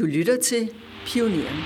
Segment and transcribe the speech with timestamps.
[0.00, 0.70] Du lytter til
[1.06, 1.56] Pioneren.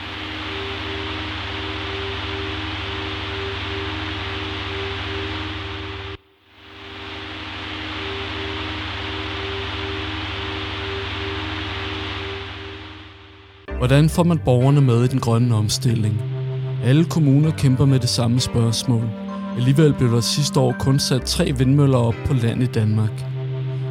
[13.78, 16.22] Hvordan får man borgerne med i den grønne omstilling?
[16.84, 19.04] Alle kommuner kæmper med det samme spørgsmål.
[19.56, 23.24] Alligevel blev der sidste år kun sat tre vindmøller op på land i Danmark.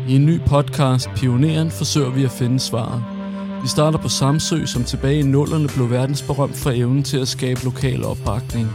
[0.08, 3.13] I en ny podcast, Pioneren, forsøger vi at finde svaret.
[3.64, 7.64] Vi starter på Samsø, som tilbage i nullerne blev verdensberømt for evnen til at skabe
[7.64, 8.68] lokal opbakning.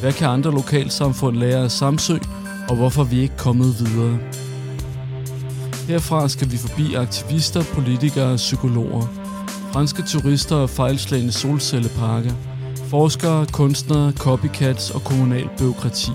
[0.00, 2.18] Hvad kan andre lokalsamfund lære af Samsø,
[2.68, 4.18] og hvorfor vi ikke kommet videre?
[5.88, 9.06] Herfra skal vi forbi aktivister, politikere og psykologer.
[9.72, 12.32] Franske turister og fejlslagende solcelleparker.
[12.88, 16.12] Forskere, kunstnere, copycats og kommunal byråkrati.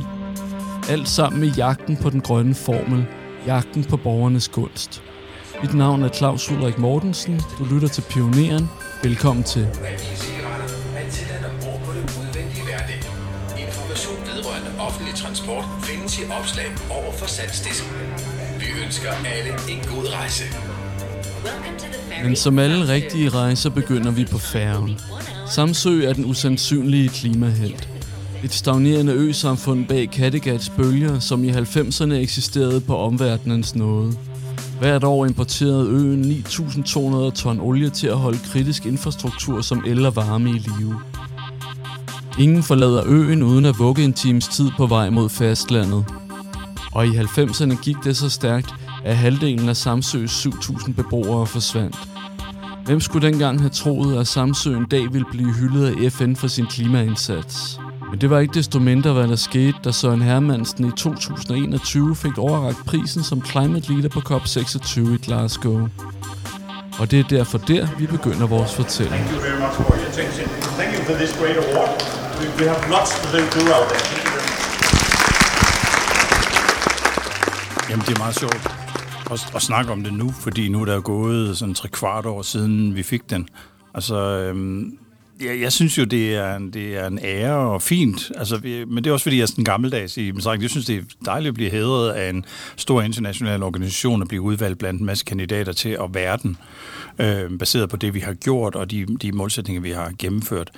[0.89, 3.05] Alt sammen i jagten på den grønne formel.
[3.47, 5.01] Jagten på borgernes gunst.
[5.61, 7.41] Mit navn er Claus Ulrik Mortensen.
[7.59, 8.69] Du lytter til Pioneren.
[9.03, 9.67] Velkommen til.
[13.57, 17.89] Information vedrørende offentlig transport findes i opslag over for salgsdisken.
[18.59, 20.43] Vi ønsker alle en god rejse.
[22.23, 24.99] Men som alle rigtige rejser begynder vi på færgen.
[25.49, 27.89] Samsø er den usandsynlige klimahelt.
[28.43, 34.17] Et stagnerende øsamfund bag Kattegats bølger, som i 90'erne eksisterede på omverdenens nåde.
[34.79, 40.15] Hvert år importerede øen 9.200 ton olie til at holde kritisk infrastruktur som el og
[40.15, 40.99] varme i live.
[42.39, 46.05] Ingen forlader øen uden at vugge en times tid på vej mod fastlandet.
[46.91, 51.97] Og i 90'erne gik det så stærkt, at halvdelen af Samsøs 7.000 beboere forsvandt.
[52.85, 56.47] Hvem skulle dengang have troet, at Samsø en dag ville blive hyldet af FN for
[56.47, 57.79] sin klimaindsats?
[58.09, 62.37] Men det var ikke desto mindre, hvad der skete, da Søren Hermansen i 2021 fik
[62.37, 65.87] overragt prisen som Climate Leader på COP26 i Glasgow.
[66.99, 69.15] Og det er derfor der, vi begynder vores fortælling.
[69.15, 70.47] Thank you very much for your attention.
[70.79, 71.89] Thank you for this great award.
[72.39, 74.03] We, we have lots to do out there.
[74.11, 74.65] Thank you very much.
[77.89, 78.67] Jamen, det er meget sjovt
[79.31, 82.41] at, at snakke om det nu, fordi nu er der gået sådan tre kvart år
[82.41, 83.47] siden, vi fik den.
[83.93, 84.97] Altså, øhm,
[85.41, 88.85] jeg, jeg synes jo, det er, en, det er en ære og fint, altså, vi,
[88.85, 91.01] men det er også fordi, jeg er sådan gammeldags i sagt, Jeg synes, det er
[91.25, 95.25] dejligt at blive hædret af en stor international organisation og blive udvalgt blandt en masse
[95.25, 96.57] kandidater til at være den,
[97.19, 100.71] øh, baseret på det, vi har gjort og de, de målsætninger, vi har gennemført.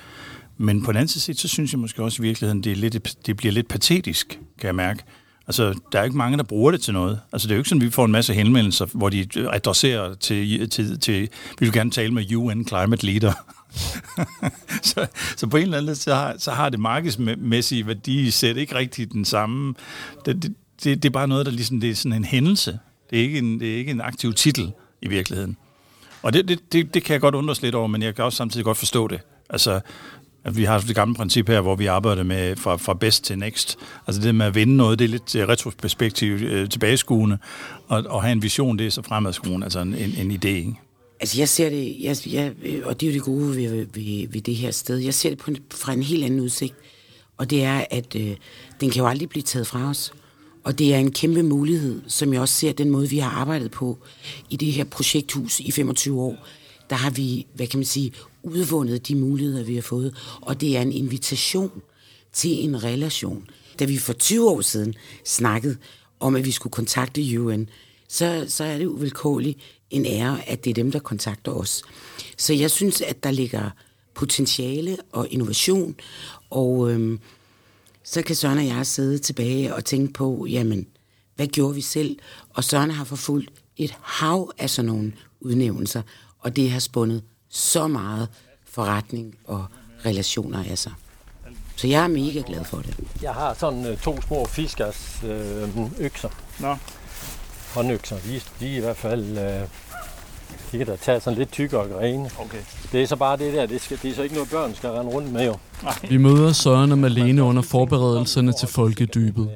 [0.56, 3.16] Men på den anden side, så synes jeg måske også i virkeligheden, det, er lidt,
[3.26, 5.02] det bliver lidt patetisk, kan jeg mærke.
[5.46, 7.20] Altså, der er ikke mange, der bruger det til noget.
[7.32, 10.14] Altså, det er jo ikke sådan, at vi får en masse henvendelser, hvor de adresserer
[10.14, 11.20] til, til, til
[11.58, 13.32] vi vil gerne tale med UN Climate Leader.
[14.90, 15.06] så,
[15.36, 18.74] så på en eller anden måde, så har, så har det markedsmæssige værdi sæt ikke
[18.74, 19.74] rigtig den samme.
[20.26, 22.78] Det, det, det, det er bare noget, der ligesom, det er sådan en hændelse.
[23.10, 24.72] Det er ikke en, det er ikke en aktiv titel
[25.02, 25.56] i virkeligheden.
[26.22, 28.36] Og det, det, det, det kan jeg godt undres lidt over, men jeg kan også
[28.36, 29.20] samtidig godt forstå det.
[29.50, 29.80] Altså,
[30.44, 33.38] at vi har det gamle princip her, hvor vi arbejder med fra, fra best til
[33.38, 33.78] next.
[34.06, 37.38] Altså det med at vinde noget, det er lidt retrospektiv øh, tilbageskuende,
[37.88, 40.74] og, og have en vision, det er så fremadskuende, altså en, en, en idé, ikke?
[41.20, 44.28] Altså jeg ser det, jeg, jeg, øh, og det er jo det gode ved, ved,
[44.28, 46.74] ved det her sted, jeg ser det på, fra en helt anden udsigt,
[47.36, 48.36] og det er, at øh,
[48.80, 50.12] den kan jo aldrig blive taget fra os.
[50.64, 53.70] Og det er en kæmpe mulighed, som jeg også ser den måde, vi har arbejdet
[53.70, 53.98] på
[54.50, 56.46] i det her projekthus i 25 år.
[56.90, 58.12] Der har vi, hvad kan man sige,
[58.42, 60.14] udvundet de muligheder, vi har fået.
[60.40, 61.70] Og det er en invitation
[62.32, 63.46] til en relation.
[63.78, 65.76] Da vi for 20 år siden snakkede
[66.20, 67.68] om, at vi skulle kontakte UN,
[68.08, 69.58] så, så er det uvilkårligt
[69.90, 71.82] en ære, at det er dem, der kontakter os.
[72.38, 73.70] Så jeg synes, at der ligger
[74.14, 75.94] potentiale og innovation,
[76.50, 77.20] og øhm,
[78.04, 80.86] så kan Søren og jeg sidde tilbage og tænke på, jamen,
[81.36, 82.18] hvad gjorde vi selv?
[82.50, 86.02] Og Søren har forfulgt et hav af sådan nogle udnævnelser,
[86.38, 88.28] og det har spundet så meget
[88.64, 89.66] forretning og
[90.04, 90.92] relationer af sig.
[91.76, 92.96] Så jeg er mega glad for det.
[93.22, 96.28] Jeg har sådan øh, to små fiskers øh, økser.
[96.60, 96.76] Nå.
[97.74, 98.16] Håndøkser.
[98.16, 99.38] De, de er i hvert fald...
[99.38, 99.68] Øh,
[100.72, 102.30] de kan da tage sådan lidt tykkere grene.
[102.38, 102.58] Okay.
[102.92, 104.90] Det er så bare det der, det, skal, det er så ikke noget børn skal
[104.90, 105.56] rende rundt med jo.
[106.08, 109.48] Vi møder Søren og Malene under forberedelserne til Folkedybet.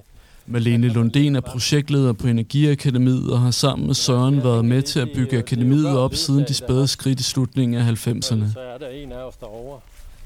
[0.46, 5.08] Malene Lundén er projektleder på Energiakademiet og har sammen med Søren været med til at
[5.14, 8.52] bygge akademiet op siden de spæde skridt i slutningen af 90'erne.
[8.52, 9.80] Så er der en af os derovre.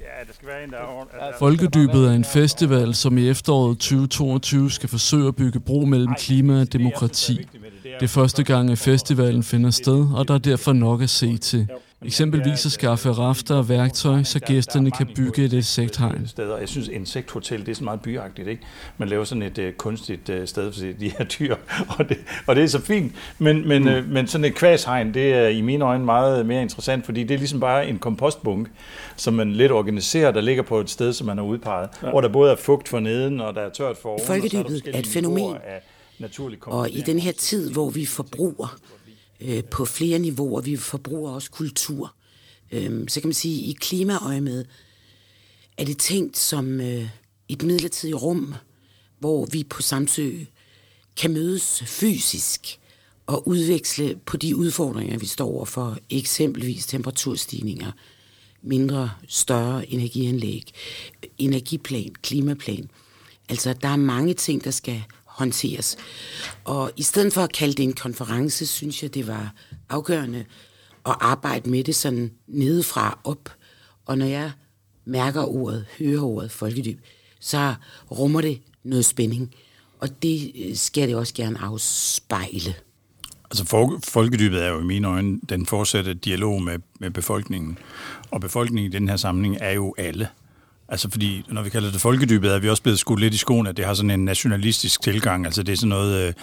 [0.07, 4.71] Ja, der skal være en, der er Folkedybet er en festival, som i efteråret 2022
[4.71, 7.49] skal forsøge at bygge bro mellem klima og demokrati.
[7.83, 11.39] Det er første gang, at festivalen finder sted, og der er derfor nok at se
[11.39, 11.69] til.
[12.05, 16.27] Eksempelvis at skaffe rafter og værktøj, så gæsterne kan bygge et insekthegn.
[16.27, 16.59] Steder.
[16.59, 18.63] Jeg synes, insekthotel, det er så meget byagtigt, ikke?
[18.99, 21.57] Man laver sådan et uh, kunstigt uh, sted for de her dyr,
[21.99, 23.13] og det, og det er så fint.
[23.39, 23.89] Men, men, mm.
[23.89, 27.35] uh, men sådan et kvashegn, det er i mine øjne meget mere interessant, fordi det
[27.35, 28.71] er ligesom bare en kompostbunk,
[29.17, 32.11] som man lidt organiserer, der ligger på et sted, som man har udpeget, ja.
[32.11, 34.21] hvor der både er fugt for neden, og der er tørt for oven.
[34.27, 35.57] Folkedybet er, er et fænomen,
[36.63, 38.79] og i den her tid, hvor vi forbruger
[39.41, 42.15] øh, på flere niveauer, vi forbruger også kultur,
[42.73, 44.65] øh, så kan man sige, i klimaøjemed
[45.77, 47.09] er det tænkt som øh,
[47.49, 48.55] et midlertidigt rum,
[49.19, 50.31] hvor vi på Samsø
[51.17, 52.79] kan mødes fysisk
[53.27, 57.93] og udveksle på de udfordringer, vi står overfor, eksempelvis temperaturstigninger,
[58.63, 60.73] mindre, større energianlæg,
[61.39, 62.91] energiplan, klimaplan.
[63.49, 65.03] Altså, der er mange ting, der skal
[65.37, 65.97] håndteres.
[66.65, 69.55] Og i stedet for at kalde det en konference, synes jeg, det var
[69.89, 70.45] afgørende
[71.07, 73.53] at arbejde med det sådan nedefra op.
[74.07, 74.51] Og når jeg
[75.05, 77.01] mærker ordet, hører ordet folkedyb,
[77.41, 77.75] så
[78.11, 79.55] rummer det noget spænding.
[80.01, 82.75] Og det øh, skal det også gerne afspejle.
[83.51, 83.65] Altså
[84.05, 87.79] folkedybet er jo i mine øjne den fortsatte dialog med, med befolkningen.
[88.31, 90.29] Og befolkningen i den her samling er jo alle.
[90.89, 93.67] Altså fordi, når vi kalder det folkedybet, er vi også blevet skudt lidt i skoen,
[93.67, 95.47] at det har sådan en nationalistisk tilgang.
[95.47, 96.35] Altså det er sådan noget,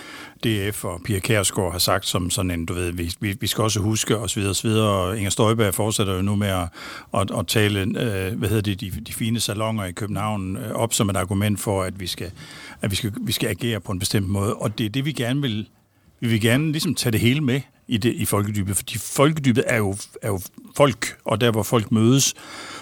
[0.46, 3.48] øh, DF og Pia Kærsgaard har sagt som sådan en, du ved, vi, vi, vi
[3.48, 4.44] skal også huske osv.
[4.50, 4.68] osv.
[4.70, 6.68] Og Inger Støjberg fortsætter jo nu med at,
[7.14, 10.94] at, at tale, øh, hvad hedder det, de, de fine salonger i København øh, op
[10.94, 12.32] som et argument for, at vi skal,
[12.82, 14.54] at vi skal, vi skal agere på en bestemt måde.
[14.54, 15.68] Og det er det, vi gerne vil,
[16.20, 19.78] vi vil gerne ligesom tage det hele med i, det, i folkedybet, fordi folkedybet er
[19.78, 20.40] jo, er jo
[20.78, 22.34] folk, og der hvor folk mødes.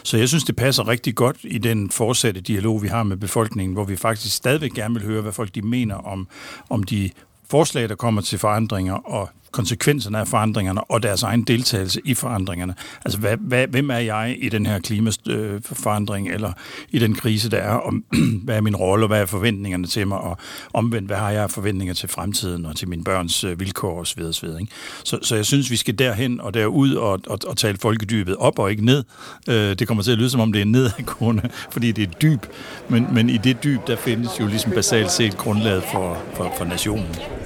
[0.04, 3.74] Så jeg synes, det passer rigtig godt i den fortsatte dialog, vi har med befolkningen,
[3.74, 6.28] hvor vi faktisk stadigvæk gerne vil høre, hvad folk de mener om,
[6.70, 7.10] om de
[7.50, 12.74] forslag, der kommer til forandringer, og konsekvenserne af forandringerne og deres egen deltagelse i forandringerne.
[13.06, 16.54] Altså, hvad, hvad, hvem er jeg i den her klimaforandring, øh, eller
[16.92, 17.94] i den krise, der er, og
[18.44, 20.38] hvad er min rolle, og hvad er forventningerne til mig, og
[20.74, 24.22] omvendt, hvad har jeg forventninger til fremtiden, og til mine børns øh, vilkår, osv.
[24.22, 24.46] osv.
[24.46, 24.72] Ikke?
[25.04, 28.60] Så, så jeg synes, vi skal derhen og derud og, og, og tale folkedybet op
[28.60, 29.04] og ikke ned.
[29.50, 32.46] Øh, det kommer til at lyde, som om det er nedadgående, fordi det er dyb,
[32.90, 36.66] men, men i det dyb, der findes jo ligesom basalt set grundlaget for, for, for
[36.66, 37.41] nationen.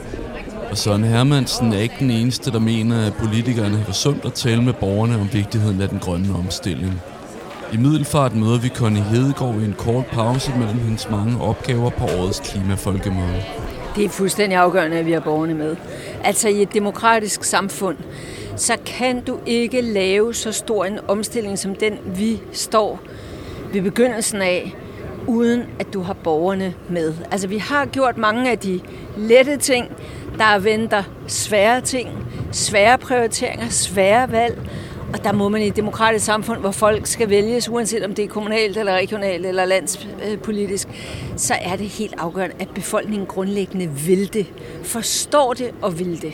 [0.75, 4.63] Og Søren Hermansen er ikke den eneste, der mener, at politikerne har sundt at tale
[4.63, 7.01] med borgerne om vigtigheden af den grønne omstilling.
[7.73, 12.03] I Middelfart møder vi Connie Hedegaard i en kort pause mellem hendes mange opgaver på
[12.03, 13.43] årets klimafolkemøde.
[13.95, 15.75] Det er fuldstændig afgørende, at vi har borgerne med.
[16.23, 17.97] Altså i et demokratisk samfund,
[18.55, 22.99] så kan du ikke lave så stor en omstilling som den, vi står
[23.73, 24.75] ved begyndelsen af,
[25.27, 27.13] uden at du har borgerne med.
[27.31, 28.79] Altså vi har gjort mange af de
[29.17, 29.87] lette ting,
[30.37, 32.09] der venter svære ting,
[32.51, 34.69] svære prioriteringer, svære valg,
[35.13, 38.25] og der må man i et demokratisk samfund, hvor folk skal vælges, uanset om det
[38.25, 40.87] er kommunalt eller regionalt eller landspolitisk,
[41.35, 44.45] så er det helt afgørende, at befolkningen grundlæggende vil det,
[44.83, 46.33] forstår det og vil det.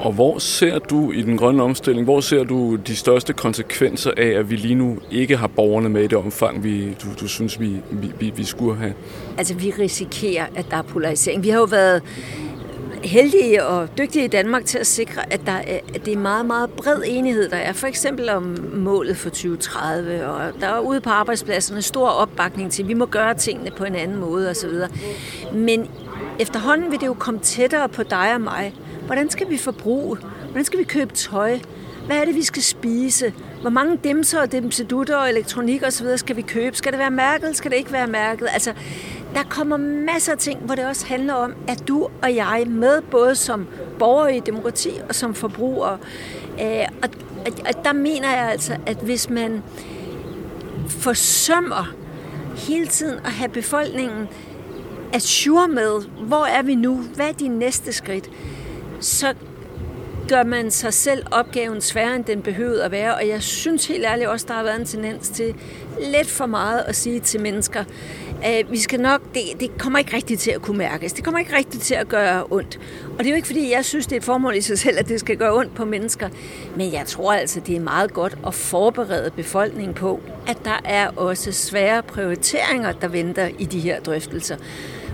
[0.00, 4.26] Og hvor ser du i den grønne omstilling, hvor ser du de største konsekvenser af,
[4.26, 7.60] at vi lige nu ikke har borgerne med i det omfang, vi, du, du synes,
[7.60, 7.76] vi,
[8.20, 8.94] vi, vi skulle have?
[9.38, 11.42] Altså, vi risikerer, at der er polarisering.
[11.42, 12.02] Vi har jo været
[13.04, 16.46] heldige og dygtige i Danmark til at sikre, at, der er, at det er meget,
[16.46, 17.72] meget bred enighed, der er.
[17.72, 22.82] For eksempel om målet for 2030, og der er ude på arbejdspladserne stor opbakning til,
[22.82, 24.70] at vi må gøre tingene på en anden måde osv.
[25.54, 25.90] Men
[26.38, 28.74] efterhånden vil det jo komme tættere på dig og mig.
[29.06, 30.18] Hvordan skal vi forbruge?
[30.44, 31.58] Hvordan skal vi købe tøj?
[32.06, 33.32] Hvad er det, vi skal spise?
[33.60, 36.06] Hvor mange dimser og dimsedutter og elektronik osv.
[36.16, 36.76] skal vi købe?
[36.76, 37.56] Skal det være mærket?
[37.56, 38.48] Skal det ikke være mærket?
[38.52, 38.72] Altså,
[39.34, 43.00] der kommer masser af ting, hvor det også handler om, at du og jeg med,
[43.00, 43.66] både som
[43.98, 45.98] borgere i demokrati og som forbrugere.
[46.62, 47.08] Øh, og,
[47.68, 49.62] og der mener jeg altså, at hvis man
[50.88, 51.94] forsømmer
[52.56, 54.28] hele tiden at have befolkningen
[55.12, 58.30] assure med, hvor er vi nu, hvad er de næste skridt,
[59.00, 59.34] så
[60.28, 63.14] gør man sig selv opgaven sværere, end den behøvede at være.
[63.14, 65.54] Og jeg synes helt ærligt også, der har været en tendens til
[66.12, 67.84] lidt for meget at sige til mennesker,
[68.46, 71.12] øh, vi skal nok, det, det kommer ikke rigtigt til at kunne mærkes.
[71.12, 72.80] Det kommer ikke rigtigt til at gøre ondt.
[73.12, 74.98] Og det er jo ikke, fordi jeg synes, det er et formål i sig selv,
[74.98, 76.28] at det skal gøre ondt på mennesker.
[76.76, 81.08] Men jeg tror altså, det er meget godt at forberede befolkningen på, at der er
[81.08, 84.56] også svære prioriteringer, der venter i de her drøftelser.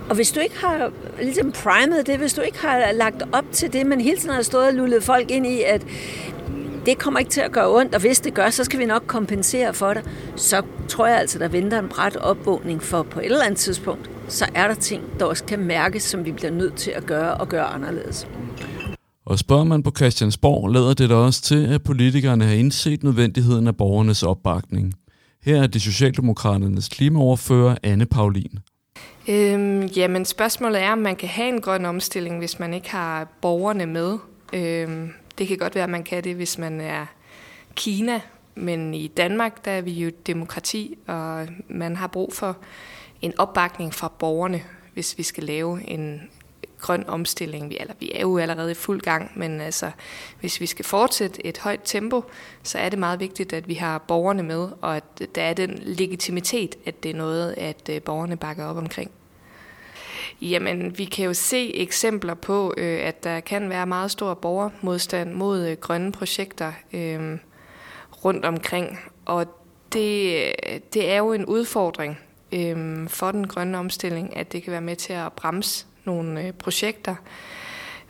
[0.08, 3.72] Og hvis du ikke har ligesom primet det, hvis du ikke har lagt op til
[3.72, 5.82] det, men hele tiden har stået og lullet folk ind i, at
[6.86, 9.02] det kommer ikke til at gøre ondt, og hvis det gør, så skal vi nok
[9.06, 10.04] kompensere for det,
[10.36, 14.10] så tror jeg altså, der venter en bræt opvågning, for på et eller andet tidspunkt,
[14.28, 17.34] så er der ting, der også kan mærkes, som vi bliver nødt til at gøre
[17.34, 18.28] og gøre anderledes.
[19.26, 23.66] Og spørger man på Christiansborg, lader det da også til, at politikerne har indset nødvendigheden
[23.66, 24.94] af borgernes opbakning.
[25.42, 28.58] Her er det Socialdemokraternes klimaoverfører Anne Paulin.
[29.28, 33.28] Øhm, jamen spørgsmålet er, om man kan have en grøn omstilling, hvis man ikke har
[33.42, 34.18] borgerne med.
[34.52, 37.06] Øhm, det kan godt være, at man kan det, hvis man er
[37.74, 38.20] Kina,
[38.54, 42.56] men i Danmark der er vi jo demokrati, og man har brug for
[43.22, 44.62] en opbakning fra borgerne,
[44.92, 46.30] hvis vi skal lave en
[46.78, 47.70] grøn omstilling.
[47.70, 49.90] Vi, eller, vi er jo allerede i fuld gang, men altså,
[50.40, 52.24] hvis vi skal fortsætte et højt tempo,
[52.62, 55.78] så er det meget vigtigt, at vi har borgerne med, og at der er den
[55.82, 59.10] legitimitet, at det er noget, at øh, borgerne bakker op omkring.
[60.42, 65.32] Jamen, vi kan jo se eksempler på, øh, at der kan være meget stor borgermodstand
[65.32, 67.38] mod øh, grønne projekter øh,
[68.24, 69.00] rundt omkring.
[69.24, 69.46] Og
[69.92, 70.52] det,
[70.94, 72.18] det er jo en udfordring
[72.52, 76.52] øh, for den grønne omstilling, at det kan være med til at bremse nogle øh,
[76.52, 77.14] projekter.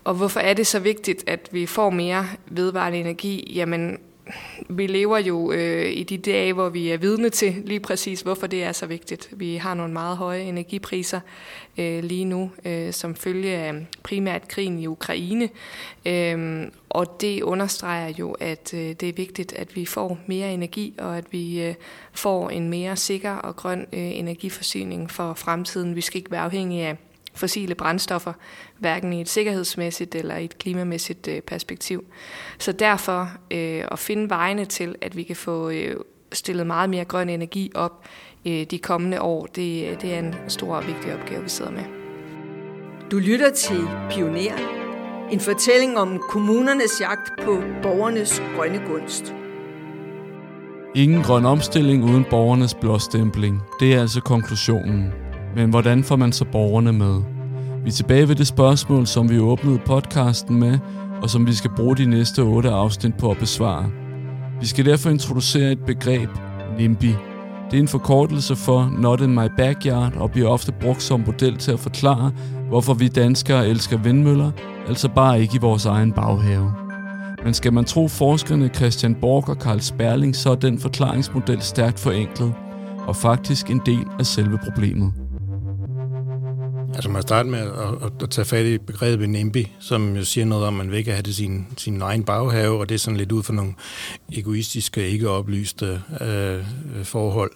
[0.04, 3.52] Og hvorfor er det så vigtigt, at vi får mere vedvarende energi?
[3.54, 3.98] Jamen,
[4.68, 8.46] vi lever jo øh, i de dage, hvor vi er vidne til lige præcis, hvorfor
[8.46, 9.28] det er så vigtigt.
[9.32, 11.20] Vi har nogle meget høje energipriser
[11.78, 15.48] øh, lige nu, øh, som følge af primært krigen i Ukraine.
[16.06, 20.94] Øh, og det understreger jo, at øh, det er vigtigt, at vi får mere energi,
[20.98, 21.74] og at vi øh,
[22.12, 25.96] får en mere sikker og grøn øh, energiforsyning for fremtiden.
[25.96, 26.96] Vi skal ikke være afhængige af
[27.34, 28.32] fossile brændstoffer,
[28.78, 32.04] hverken i et sikkerhedsmæssigt eller i et klimamæssigt øh, perspektiv.
[32.58, 35.96] Så derfor øh, at finde vejene til, at vi kan få øh,
[36.32, 38.04] stillet meget mere grøn energi op
[38.46, 41.84] øh, de kommende år, det, det er en stor og vigtig opgave, vi sidder med.
[43.10, 44.56] Du lytter til Pioner,
[45.30, 49.34] en fortælling om kommunernes jagt på borgernes grønne gunst.
[50.96, 53.62] Ingen grøn omstilling uden borgernes blåstempling.
[53.80, 55.23] Det er altså konklusionen.
[55.56, 57.22] Men hvordan får man så borgerne med?
[57.84, 60.78] Vi er tilbage ved det spørgsmål, som vi åbnede podcasten med,
[61.22, 63.90] og som vi skal bruge de næste otte afsnit på at besvare.
[64.60, 66.30] Vi skal derfor introducere et begreb,
[66.78, 67.12] NIMBY.
[67.70, 71.56] Det er en forkortelse for Not in my backyard og bliver ofte brugt som model
[71.56, 72.32] til at forklare,
[72.68, 74.50] hvorfor vi danskere elsker vindmøller,
[74.88, 76.72] altså bare ikke i vores egen baghave.
[77.44, 82.00] Men skal man tro forskerne Christian Borg og Karl Sperling, så er den forklaringsmodel stærkt
[82.00, 82.54] forenklet,
[83.06, 85.23] og faktisk en del af selve problemet.
[86.94, 90.66] Altså man starter med at, at, tage fat i begrebet NIMBY, som jo siger noget
[90.66, 93.16] om, at man vil ikke have det sin, sin egen baghave, og det er sådan
[93.16, 93.74] lidt ud for nogle
[94.32, 96.64] egoistiske, ikke oplyste øh,
[97.04, 97.50] forhold,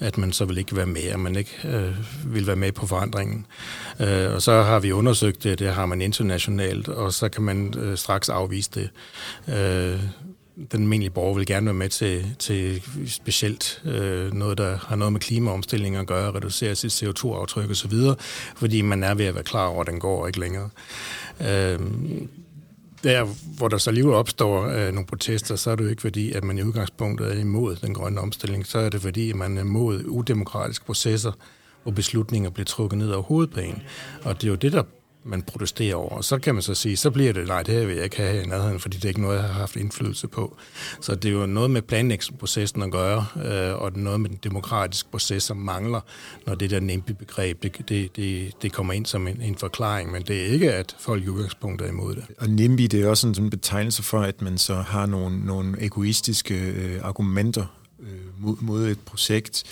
[0.00, 1.94] at man så vil ikke være med, og man ikke øh,
[2.34, 3.46] vil være med på forandringen.
[4.00, 7.74] Øh, og så har vi undersøgt det, det har man internationalt, og så kan man
[7.78, 8.90] øh, straks afvise det.
[9.48, 10.00] Øh,
[10.72, 15.12] den almindelige borger vil gerne være med til, til specielt øh, noget, der har noget
[15.12, 17.92] med klimaomstilling at gøre, reducere sit CO2-aftryk osv.,
[18.56, 20.70] fordi man er ved at være klar over, at den går ikke længere.
[21.40, 21.78] Øh,
[23.04, 26.32] der, hvor der så alligevel opstår øh, nogle protester, så er det jo ikke fordi,
[26.32, 29.58] at man i udgangspunktet er imod den grønne omstilling, så er det fordi, at man
[29.58, 31.32] er imod udemokratiske processer,
[31.82, 33.82] hvor beslutninger bliver trukket ned over hovedet på en.
[34.24, 34.82] Og det er jo det, der
[35.28, 36.10] man protesterer over.
[36.10, 38.16] Og så kan man så sige, så bliver det, nej, det her vil jeg ikke
[38.16, 40.56] have i nærheden, fordi det er ikke noget, jeg har haft indflydelse på.
[41.00, 44.30] Så det er jo noget med planlægningsprocessen at gøre, øh, og det er noget med
[44.30, 46.00] den demokratiske proces, som mangler,
[46.46, 50.22] når det der NIMBY-begreb, det, det, det, det kommer ind som en, en forklaring, men
[50.22, 52.24] det er ikke, at folk i udgangspunktet er imod det.
[52.38, 55.84] Og NIMBY, det er også en sådan betegnelse for, at man så har nogle, nogle
[55.84, 57.64] egoistiske øh, argumenter
[58.00, 58.08] øh,
[58.38, 59.64] mod, mod et projekt,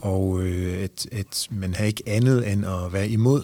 [0.00, 3.42] og øh, at, at man har ikke andet end at være imod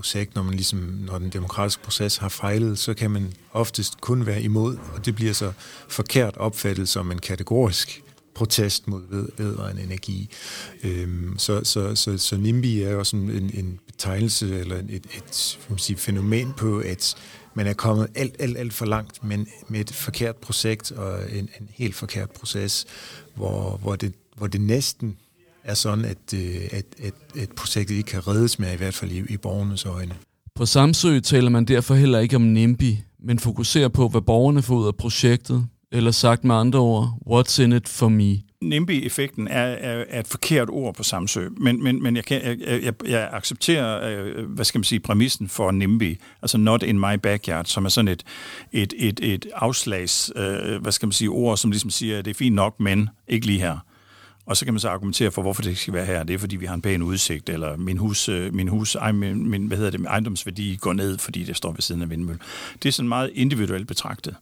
[0.00, 4.26] projekt, når man ligesom, når den demokratiske proces har fejlet, så kan man oftest kun
[4.26, 5.52] være imod, og det bliver så
[5.88, 8.02] forkert opfattet som en kategorisk
[8.34, 10.30] protest mod ved, vedvarende energi.
[10.82, 15.06] Øhm, så, så, så, så NIMBY er jo sådan en, en betegnelse eller et, et,
[15.16, 17.16] et sige, fænomen på, at
[17.54, 21.48] man er kommet alt, alt, alt for langt men med et forkert projekt og en,
[21.60, 22.86] en helt forkert proces,
[23.34, 25.16] hvor, hvor, det, hvor det næsten
[25.64, 29.10] er sådan, at, øh, at, at, at projektet ikke kan reddes med, i hvert fald
[29.10, 30.14] i, i borgernes øjne.
[30.54, 34.74] På Samsø taler man derfor heller ikke om NIMBY, men fokuserer på, hvad borgerne får
[34.74, 38.38] ud af projektet, eller sagt med andre ord, what's in it for me?
[38.62, 42.82] NIMBY-effekten er, er, er et forkert ord på Samsø, men, men, men jeg, kan, jeg,
[42.82, 47.14] jeg, jeg accepterer, øh, hvad skal man sige, præmissen for NIMBY, altså not in my
[47.22, 48.24] backyard, som er sådan et,
[48.72, 52.30] et, et, et afslags, øh, hvad skal man sige, ord, som ligesom siger, at det
[52.30, 53.78] er fint nok, men ikke lige her.
[54.46, 56.22] Og så kan man så argumentere for, hvorfor det skal være her.
[56.22, 59.12] Det er, fordi vi har en pæn udsigt, eller min hus, øh, min hus ej,
[59.12, 62.42] min, min, hvad hedder det, ejendomsværdi går ned, fordi det står ved siden af vindmøllen.
[62.82, 64.36] Det er sådan meget individuelt betragtet.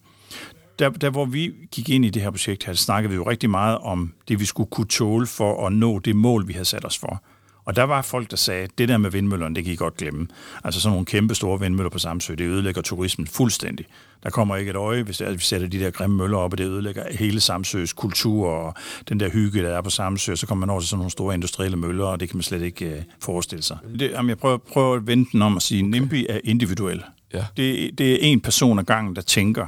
[0.78, 3.50] Der, der hvor vi gik ind i det her projekt her, snakkede vi jo rigtig
[3.50, 6.84] meget om det, vi skulle kunne tåle for at nå det mål, vi havde sat
[6.84, 7.22] os for.
[7.68, 10.26] Og der var folk, der sagde, det der med vindmøllerne, det kan I godt glemme.
[10.64, 13.86] Altså sådan nogle kæmpe store vindmøller på Samsø, det ødelægger turismen fuldstændig.
[14.22, 16.64] Der kommer ikke et øje, hvis vi sætter de der grimme møller op, og det
[16.64, 18.74] ødelægger hele Samsøs kultur og
[19.08, 20.34] den der hygge, der er på Samsø.
[20.34, 22.62] Så kommer man over til sådan nogle store industrielle møller, og det kan man slet
[22.62, 23.78] ikke uh, forestille sig.
[23.98, 25.90] Det, jamen, jeg prøver, prøver at vente den om at sige, okay.
[25.90, 27.02] NIMBY er individuel.
[27.34, 27.44] Ja.
[27.56, 29.66] Det, det er en person ad gangen, der tænker,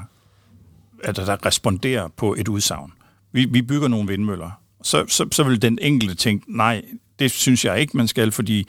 [1.05, 2.93] at der responderer på et udsagn.
[3.33, 4.51] Vi, vi bygger nogle vindmøller.
[4.83, 6.83] Så, så, så vil den enkelte tænke, nej,
[7.19, 8.67] det synes jeg ikke, man skal, fordi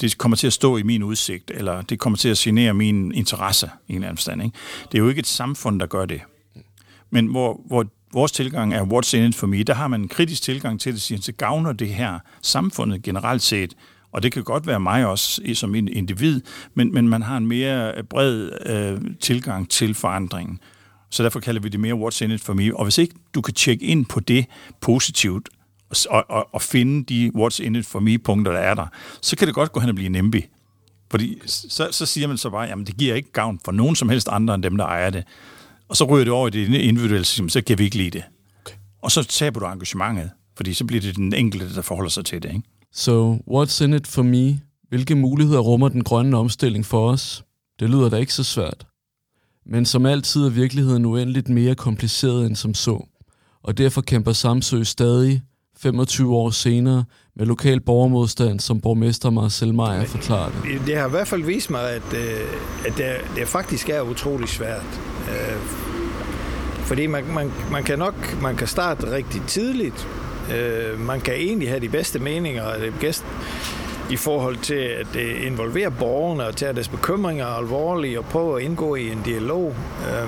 [0.00, 3.12] det kommer til at stå i min udsigt, eller det kommer til at genere min
[3.12, 4.42] interesse i en eller anden stand.
[4.42, 4.56] Ikke?
[4.92, 6.20] Det er jo ikke et samfund, der gør det.
[7.10, 10.08] Men hvor, hvor vores tilgang er what's in it for me, der har man en
[10.08, 13.74] kritisk tilgang til det, siger, så gavner det her samfundet generelt set,
[14.12, 16.40] og det kan godt være mig også som en individ,
[16.74, 20.60] men, men man har en mere øh, bred øh, tilgang til forandringen.
[21.10, 22.76] Så derfor kalder vi det mere what's in it for me.
[22.76, 24.46] Og hvis ikke du kan tjekke ind på det
[24.80, 25.48] positivt,
[26.10, 28.86] og, og, og finde de what's in it for me-punkter, der er der,
[29.22, 30.44] så kan det godt gå hen og blive NIMBY.
[31.10, 34.08] Fordi så, så siger man så bare, jamen det giver ikke gavn for nogen som
[34.08, 35.24] helst andre end dem, der ejer det.
[35.88, 38.24] Og så ryger det over i det individuelle system, så kan vi ikke lide det.
[38.60, 38.76] Okay.
[39.02, 42.42] Og så taber du engagementet, fordi så bliver det den enkelte, der forholder sig til
[42.42, 42.48] det.
[42.48, 42.62] Ikke?
[42.92, 44.60] Så so, what's in it for me?
[44.88, 47.44] Hvilke muligheder rummer den grønne omstilling for os?
[47.80, 48.86] Det lyder da ikke så svært.
[49.66, 53.06] Men som altid er virkeligheden uendeligt mere kompliceret end som så.
[53.62, 55.42] Og derfor kæmper Samsø stadig
[55.78, 57.04] 25 år senere
[57.36, 60.80] med lokal borgermodstand, som borgmester Marcel Meyer forklarer det.
[60.86, 64.48] Det har i hvert fald vist mig, at, øh, at det, det faktisk er utrolig
[64.48, 65.00] svært.
[65.28, 65.56] Øh,
[66.76, 70.08] fordi man, man, man kan nok man kan starte rigtig tidligt.
[70.54, 73.26] Øh, man kan egentlig have de bedste meninger og det bedste
[74.10, 75.16] i forhold til at
[75.46, 79.74] involvere borgerne og tage deres bekymringer alvorligt og prøve at indgå i en dialog.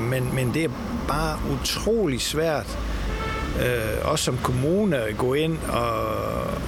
[0.01, 0.71] Men, men det er
[1.09, 2.79] bare utrolig svært
[3.61, 5.97] øh, også som kommune gå ind og,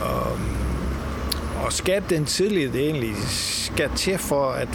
[0.01, 0.39] og,
[1.65, 4.69] og skabe den tillid, det egentlig skal til for, at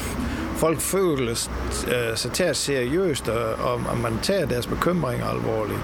[0.58, 1.50] folk føler
[1.88, 5.79] øh, sig tager seriøst, og, og man tager deres bekymringer alvorligt.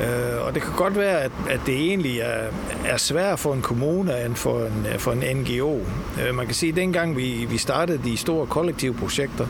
[0.00, 2.50] Øh, og det kan godt være, at, at det egentlig er,
[2.84, 5.80] er sværere for en kommune end for en, øh, for en NGO.
[6.22, 9.46] Øh, man kan sige, at dengang vi, vi startede de store kollektive projekter,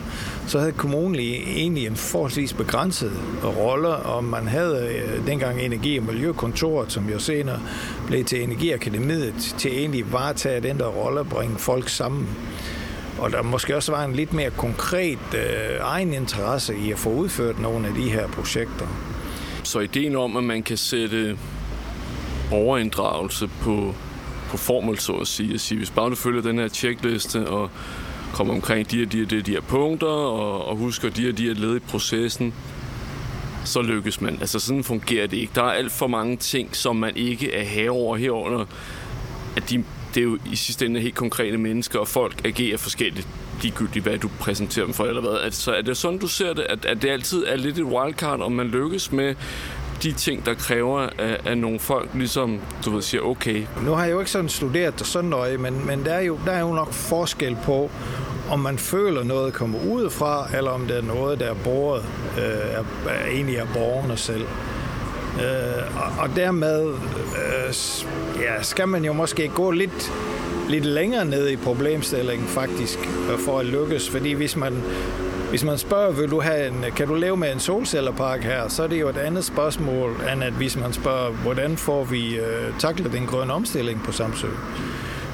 [0.47, 3.11] så havde kommunen egentlig en forholdsvis begrænset
[3.43, 7.59] rolle, og man havde øh, dengang Energi- og Miljøkontoret, som jo senere
[8.07, 12.27] blev til Energiakademiet, til egentlig varetage den der rolle og bringe folk sammen.
[13.19, 17.09] Og der måske også var en lidt mere konkret øh, egen interesse i at få
[17.09, 19.14] udført nogle af de her projekter.
[19.65, 21.37] Så ideen om, at man kan sætte
[22.51, 23.95] overinddragelse på,
[24.49, 27.69] på formel, så at sige, at sige, hvis bare du følger den her checkliste og
[28.33, 31.37] kommer omkring de og de og de de her punkter og, og husker de og
[31.37, 32.53] de her led i processen,
[33.63, 34.37] så lykkes man.
[34.41, 35.51] Altså sådan fungerer det ikke.
[35.55, 38.65] Der er alt for mange ting, som man ikke er herover herunder,
[39.57, 43.27] at de, det er jo i sidste ende helt konkrete mennesker, og folk agerer forskelligt
[43.61, 45.51] ligegyldigt, hvad du præsenterer dem for, eller hvad.
[45.51, 48.41] Så er det sådan, du ser det, at, at det altid er lidt et wildcard,
[48.41, 49.35] om man lykkes med
[50.03, 51.09] de ting, der kræver
[51.45, 53.65] af, nogle folk, ligesom du ved, siger, okay.
[53.83, 56.39] Nu har jeg jo ikke sådan studeret det sådan nøje, men, men der, er jo,
[56.45, 57.91] der er jo nok forskel på,
[58.49, 62.03] om man føler noget kommer udefra, eller om det er noget, der er borget,
[62.37, 64.45] øh, er, er egentlig af borgerne selv.
[65.35, 67.73] Øh, og, og dermed øh,
[68.41, 70.11] ja, skal man jo måske gå lidt
[70.69, 72.99] lidt længere ned i problemstillingen faktisk,
[73.31, 74.09] øh, for at lykkes.
[74.09, 74.73] Fordi hvis man,
[75.49, 78.83] hvis man spørger, vil du have en, kan du leve med en solcellerpark her, så
[78.83, 82.79] er det jo et andet spørgsmål, end at hvis man spørger, hvordan får vi øh,
[82.79, 84.47] taklet den grønne omstilling på Samsø.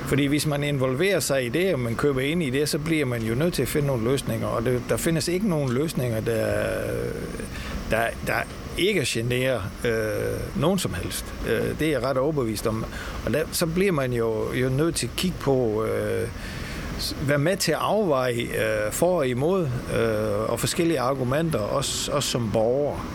[0.05, 3.05] Fordi hvis man involverer sig i det, og man køber ind i det, så bliver
[3.05, 4.47] man jo nødt til at finde nogle løsninger.
[4.47, 6.55] Og det, der findes ikke nogen løsninger, der,
[7.91, 8.33] der, der
[8.77, 11.25] ikke genere øh, nogen som helst.
[11.47, 12.85] Øh, det er jeg ret overbevist om.
[13.25, 16.27] Og der, så bliver man jo, jo nødt til at kigge på, øh,
[17.27, 22.29] være med til at afveje øh, for og imod, øh, og forskellige argumenter, også, også
[22.29, 23.05] som borger.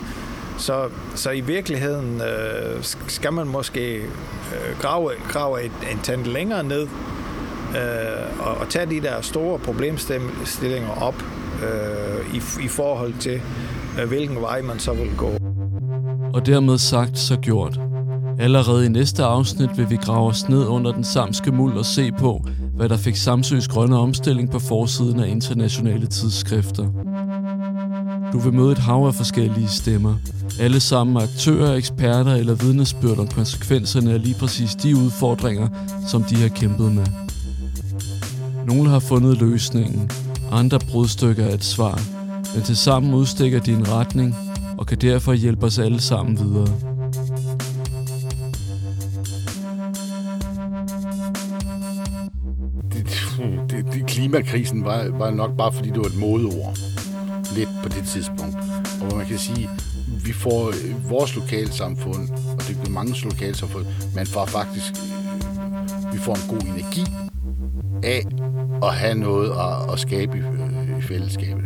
[0.57, 6.63] Så, så i virkeligheden øh, skal man måske øh, grave, grave et, en tand længere
[6.63, 6.87] ned,
[7.77, 11.23] øh, og, og tage de der store problemstillinger op
[11.63, 13.41] øh, i, i forhold til,
[14.01, 15.31] øh, hvilken vej man så vil gå.
[16.33, 17.79] Og dermed sagt, så gjort.
[18.39, 22.11] Allerede i næste afsnit vil vi grave os ned under den samske muld og se
[22.11, 22.41] på,
[22.75, 26.87] hvad der fik Samsøs grønne omstilling på forsiden af internationale tidsskrifter.
[28.33, 30.15] Du vil møde et hav af forskellige stemmer.
[30.59, 35.67] Alle sammen aktører, eksperter eller vidnesbyrd om konsekvenserne af lige præcis de udfordringer,
[36.07, 37.05] som de har kæmpet med.
[38.65, 40.11] Nogle har fundet løsningen,
[40.51, 42.01] andre brudstykker af et svar,
[42.55, 44.35] men tilsammen udstikker de en retning,
[44.77, 46.67] og kan derfor hjælpe os alle sammen videre.
[52.91, 53.07] Det,
[53.69, 56.77] det, det, klimakrisen var, var nok bare, fordi det var et modeord
[57.55, 58.55] lidt på det tidspunkt.
[59.01, 59.69] Og hvor man kan sige,
[60.25, 66.17] vi får øh, vores lokalsamfund, og det er mange lokalsamfund, man får faktisk, øh, vi
[66.17, 67.05] får en god energi
[68.03, 68.46] af
[68.83, 71.63] at have noget at, at skabe i, øh, i fællesskabet.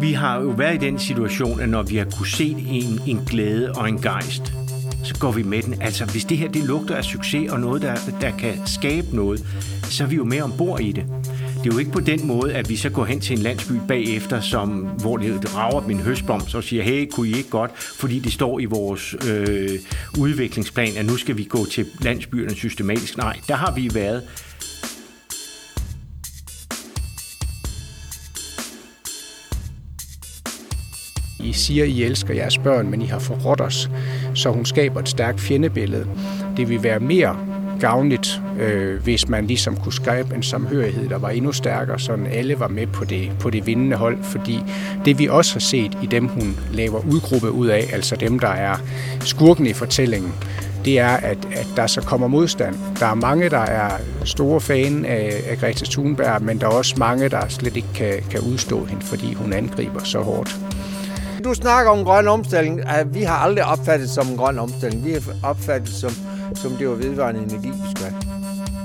[0.00, 3.24] Vi har jo været i den situation, at når vi har kunne se en, en
[3.26, 4.52] glæde og en gejst,
[5.04, 5.82] så går vi med den.
[5.82, 9.46] Altså, hvis det her det lugter af succes og noget, der, der kan skabe noget,
[9.82, 11.04] så er vi jo med ombord i det.
[11.64, 13.72] Det er jo ikke på den måde, at vi så går hen til en landsby
[13.88, 18.18] bagefter, som, hvor det rager min høstbom, og siger, hey, kunne I ikke godt, fordi
[18.18, 19.68] det står i vores øh,
[20.18, 23.16] udviklingsplan, at nu skal vi gå til landsbyerne systematisk.
[23.16, 24.22] Nej, der har vi været
[31.48, 33.90] I siger, I elsker jeres børn, men I har forrådt os,
[34.34, 36.06] så hun skaber et stærkt fjendebillede.
[36.56, 37.36] Det vil være mere
[37.80, 42.60] gavnligt, øh, hvis man ligesom kunne skabe en samhørighed, der var endnu stærkere, så alle
[42.60, 44.18] var med på det, på det vindende hold.
[44.22, 44.60] Fordi
[45.04, 48.48] det vi også har set i dem, hun laver udgruppe ud af, altså dem, der
[48.48, 48.76] er
[49.20, 50.32] skurken i fortællingen,
[50.84, 52.76] det er, at, at der så kommer modstand.
[53.00, 53.90] Der er mange, der er
[54.24, 58.14] store fan af, af Greta Thunberg, men der er også mange, der slet ikke kan,
[58.30, 60.58] kan udstå hende, fordi hun angriber så hårdt.
[61.44, 62.80] Du snakker om grøn omstilling.
[63.06, 65.04] Vi har aldrig opfattet som en grøn omstilling.
[65.04, 66.10] Vi har opfattet som,
[66.54, 68.12] som det var vedvarende energi, vi skal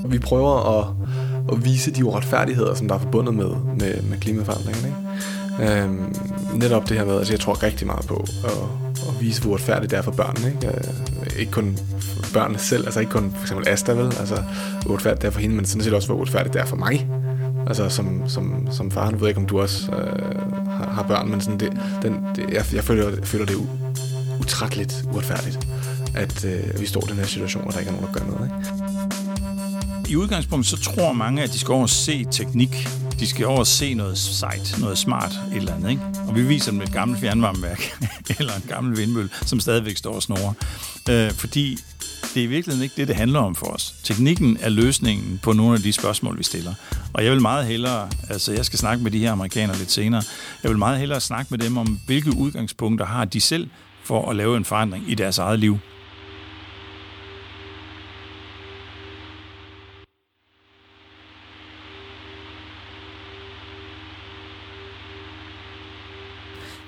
[0.06, 0.88] Vi prøver at,
[1.52, 4.88] at vise de uretfærdigheder, som der er forbundet med, med, med klimaforandringerne.
[4.88, 5.04] Ikke?
[5.82, 6.16] Øhm,
[6.54, 8.52] netop det her med, altså jeg tror rigtig meget på at,
[9.10, 10.48] at vise, hvor uretfærdigt det er for børnene.
[10.48, 14.06] Ikke, øh, ikke kun for børnene selv, altså ikke kun for eksempel Asta, vel?
[14.06, 14.44] Altså,
[14.82, 16.76] hvor uretfærdigt det er for hende, men sådan set også, hvor uretfærdigt det er for
[16.76, 17.08] mig.
[17.68, 21.04] Altså som, som, som far, nu ved jeg ikke, om du også øh, har, har
[21.04, 23.66] børn, men sådan det, den, det, jeg, jeg, føler, jeg føler, det u,
[24.40, 25.68] utrætteligt uretfærdigt,
[26.16, 28.26] at øh, vi står i den her situation, og der ikke er nogen, der gør
[28.26, 28.46] noget.
[28.46, 28.84] Ikke?
[30.10, 32.88] I udgangspunktet så tror mange, at de skal over se teknik.
[33.20, 35.90] De skal over se noget sejt, noget smart, et eller andet.
[35.90, 36.02] Ikke?
[36.28, 38.02] Og vi viser dem et gammelt fjernvarmeværk,
[38.40, 40.54] eller en gammel vindmølle, som stadigvæk står og snorer.
[41.10, 41.80] Øh, fordi
[42.34, 43.96] det er i virkeligheden ikke det, det handler om for os.
[44.04, 46.74] Teknikken er løsningen på nogle af de spørgsmål, vi stiller.
[47.14, 50.24] Og jeg vil meget hellere, altså jeg skal snakke med de her amerikanere lidt senere,
[50.64, 53.70] jeg vil meget hellere snakke med dem om, hvilke udgangspunkter har de selv
[54.04, 55.78] for at lave en forandring i deres eget liv.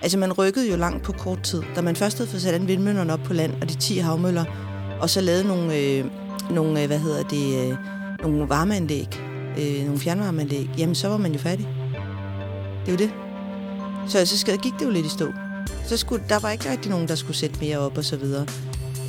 [0.01, 1.63] Altså man rykkede jo langt på kort tid.
[1.75, 4.74] Da man først havde fået sat en vindmøllerne op på land, og de 10 havmøller,
[5.01, 6.05] og så lavet nogle, øh,
[6.49, 7.77] nogle øh, hvad hedder det, øh,
[8.21, 9.21] nogle varmeanlæg,
[9.58, 11.67] øh, nogle fjernvarmeanlæg, jamen så var man jo færdig.
[12.86, 13.12] Det er jo det.
[14.08, 15.27] Så, så gik det jo lidt i stå.
[15.86, 18.45] Så skulle, der var ikke rigtig nogen, der skulle sætte mere op og så videre.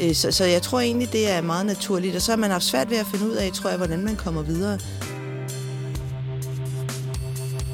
[0.02, 2.16] Øh, så, så jeg tror egentlig, det er meget naturligt.
[2.16, 4.16] Og så har man haft svært ved at finde ud af, tror jeg, hvordan man
[4.16, 4.78] kommer videre.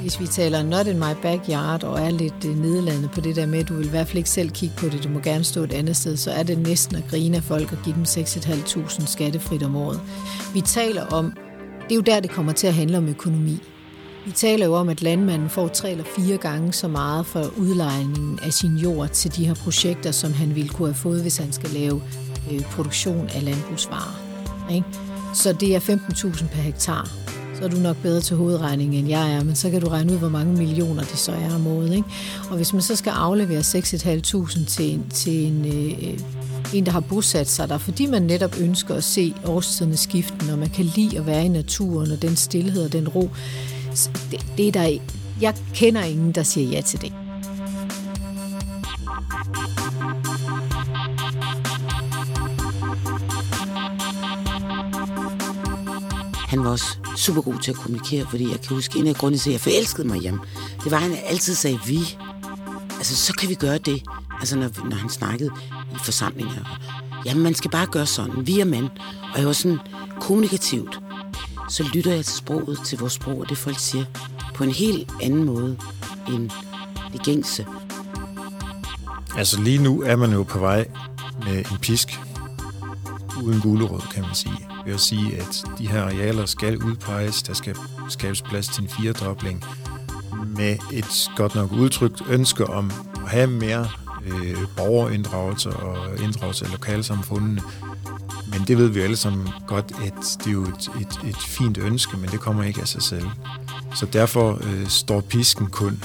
[0.02, 3.46] Hvis vi taler not in my backyard og er lidt øh, nedladende på det der
[3.46, 5.44] med, at du vil i hvert fald ikke selv kigge på det, du må gerne
[5.44, 8.02] stå et andet sted, så er det næsten at grine af folk og give dem
[8.02, 10.00] 6.500 skattefrit om året.
[10.54, 11.32] Vi taler om,
[11.82, 13.58] det er jo der, det kommer til at handle om økonomi.
[14.26, 18.38] Vi taler jo om, at landmanden får tre eller fire gange så meget for udlejningen
[18.42, 21.52] af sin jord til de her projekter, som han ville kunne have fået, hvis han
[21.52, 22.02] skal lave
[22.52, 24.20] øh, produktion af landbrugsvarer.
[24.70, 24.86] Ikke?
[25.34, 27.31] Så det er 15.000 per hektar
[27.62, 30.12] så er du nok bedre til hovedregning, end jeg er, men så kan du regne
[30.12, 31.94] ud, hvor mange millioner det så er om året.
[31.94, 32.08] Ikke?
[32.50, 36.18] Og hvis man så skal aflevere 6.500 til, en, til en, øh,
[36.74, 40.58] en, der har bosat sig der, fordi man netop ønsker at se årstiderne skiften, og
[40.58, 43.30] man kan lide at være i naturen, og den stillhed og den ro,
[44.30, 44.98] det, det er der,
[45.40, 47.21] jeg kender ingen, der siger ja til det.
[56.52, 59.38] Han var også super god til at kommunikere, fordi jeg kan huske, en af grundene
[59.38, 60.40] til, at jeg forelskede mig hjem,
[60.84, 61.98] det var, at han altid sagde vi.
[62.96, 64.02] Altså, så kan vi gøre det.
[64.40, 65.50] Altså, når, når han snakkede
[65.92, 66.78] i forsamlinger.
[67.26, 68.46] Jamen, man skal bare gøre sådan.
[68.46, 68.88] Vi er mand.
[69.34, 69.78] Og jeg var sådan
[70.20, 71.00] kommunikativt.
[71.68, 74.04] Så lytter jeg til sproget, til vores sprog, og det folk siger,
[74.54, 75.78] på en helt anden måde
[76.28, 76.50] end
[77.12, 77.66] det gængse.
[79.36, 80.88] Altså lige nu er man jo på vej
[81.44, 82.20] med en pisk
[83.42, 87.54] uden gulerod, kan man sige ved at sige, at de her arealer skal udpeges, der
[87.54, 87.76] skal
[88.08, 89.64] skabes plads til en firedobling,
[90.56, 93.88] med et godt nok udtrykt ønske om at have mere
[94.26, 97.62] øh, borgerinddragelse og inddragelse af lokalsamfundene.
[98.46, 101.78] Men det ved vi alle sammen godt, at det er jo et, et, et fint
[101.78, 103.26] ønske, men det kommer ikke af sig selv.
[103.94, 106.02] Så derfor øh, står pisken kun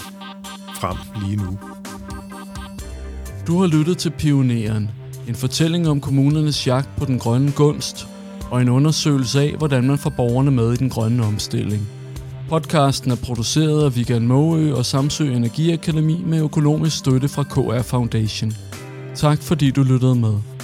[0.75, 1.59] frem lige nu.
[3.47, 4.91] Du har lyttet til Pioneren,
[5.27, 8.07] en fortælling om kommunernes jagt på den grønne gunst
[8.51, 11.87] og en undersøgelse af, hvordan man får borgerne med i den grønne omstilling.
[12.49, 18.53] Podcasten er produceret af Vigan Måø og Samsø Energiakademi med økonomisk støtte fra KR Foundation.
[19.15, 20.56] Tak fordi du lyttede med.